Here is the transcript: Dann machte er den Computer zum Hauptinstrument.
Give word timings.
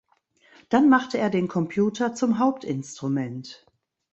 Dann 0.69 0.89
machte 0.89 1.19
er 1.19 1.29
den 1.29 1.47
Computer 1.47 2.15
zum 2.15 2.39
Hauptinstrument. 2.39 3.67